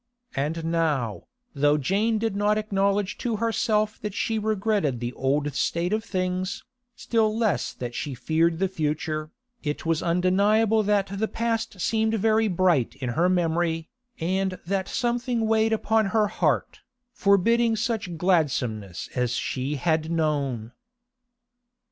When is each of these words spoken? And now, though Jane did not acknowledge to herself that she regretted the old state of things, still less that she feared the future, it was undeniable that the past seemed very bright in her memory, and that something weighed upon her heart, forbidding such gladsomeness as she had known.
And 0.35 0.65
now, 0.65 1.27
though 1.53 1.77
Jane 1.77 2.17
did 2.17 2.35
not 2.35 2.57
acknowledge 2.57 3.19
to 3.19 3.35
herself 3.35 3.99
that 4.01 4.15
she 4.15 4.39
regretted 4.39 4.99
the 4.99 5.13
old 5.13 5.53
state 5.53 5.93
of 5.93 6.03
things, 6.03 6.63
still 6.95 7.37
less 7.37 7.71
that 7.73 7.93
she 7.93 8.15
feared 8.15 8.57
the 8.57 8.67
future, 8.67 9.29
it 9.61 9.85
was 9.85 10.01
undeniable 10.01 10.81
that 10.81 11.05
the 11.19 11.27
past 11.27 11.79
seemed 11.79 12.15
very 12.15 12.47
bright 12.47 12.95
in 12.95 13.09
her 13.09 13.29
memory, 13.29 13.89
and 14.19 14.57
that 14.65 14.87
something 14.87 15.45
weighed 15.45 15.71
upon 15.71 16.07
her 16.07 16.25
heart, 16.25 16.79
forbidding 17.13 17.75
such 17.75 18.17
gladsomeness 18.17 19.07
as 19.15 19.33
she 19.33 19.75
had 19.75 20.09
known. 20.09 20.71